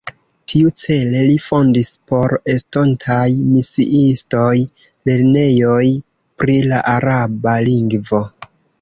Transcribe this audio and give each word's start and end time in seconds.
Tiucele 0.51 1.19
li 1.27 1.35
fondis 1.47 1.91
por 2.13 2.33
estontaj 2.55 3.27
misiistoj 3.51 4.57
lernejojn 5.13 6.03
pri 6.43 6.61
la 6.73 6.85
araba 6.99 7.59
lingvo. 7.73 8.29